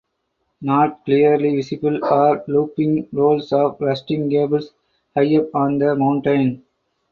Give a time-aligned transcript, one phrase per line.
[0.63, 4.61] Not clearly visible are looping rolls of rusting cable
[5.15, 6.63] high up on the mountain.